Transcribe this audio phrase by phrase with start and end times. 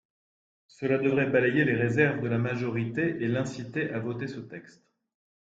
[0.65, 4.83] Cela devrait balayer les réserves de la majorité et l’inciter à voter ce texte.